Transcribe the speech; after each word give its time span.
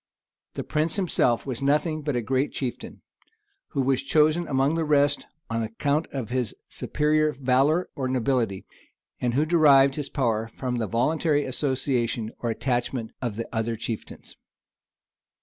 [*] 0.29 0.53
The 0.55 0.63
prince 0.63 0.95
himself 0.95 1.45
was 1.45 1.61
nothing 1.61 2.01
but 2.01 2.15
a 2.15 2.23
great 2.23 2.51
chieftain, 2.53 3.03
who 3.67 3.83
was 3.83 4.01
chosen 4.01 4.45
from 4.45 4.49
among 4.49 4.73
the 4.73 4.83
rest 4.83 5.27
on 5.47 5.61
account 5.61 6.07
of 6.11 6.31
his 6.31 6.55
superior 6.67 7.33
valor 7.33 7.87
or 7.95 8.07
nobility; 8.07 8.65
and 9.19 9.35
who 9.35 9.45
derived 9.45 9.97
his 9.97 10.09
power 10.09 10.47
from 10.57 10.77
the 10.77 10.87
voluntary 10.87 11.45
association 11.45 12.31
or 12.39 12.49
attachment 12.49 13.11
of 13.21 13.35
the 13.35 13.47
other 13.55 13.75
chieftains. 13.75 14.35